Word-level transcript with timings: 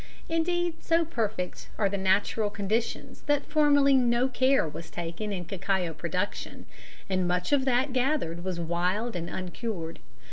Indeed 0.27 0.81
so 0.81 1.05
perfect 1.05 1.69
are 1.77 1.87
the 1.87 1.95
natural 1.95 2.49
conditions 2.49 3.21
that 3.27 3.45
formerly 3.45 3.93
no 3.95 4.27
care 4.29 4.67
was 4.67 4.89
taken 4.89 5.31
in 5.31 5.45
cacao 5.45 5.93
production, 5.93 6.65
and 7.07 7.27
much 7.27 7.51
of 7.51 7.65
that 7.65 7.93
gathered 7.93 8.43
was 8.43 8.59
wild 8.59 9.15
and 9.15 9.29
uncured. 9.29 9.99